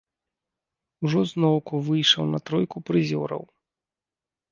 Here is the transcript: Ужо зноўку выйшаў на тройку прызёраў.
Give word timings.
Ужо 1.07 1.19
зноўку 1.31 1.81
выйшаў 1.87 2.23
на 2.33 2.39
тройку 2.51 2.77
прызёраў. 2.87 3.43